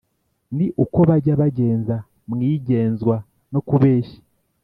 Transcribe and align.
ni 0.55 0.67
uko 0.83 0.99
bajya 1.09 1.33
bagenza, 1.41 1.95
mwigenzwa 2.31 3.15
no 3.53 3.59
kubeshya: 3.67 4.19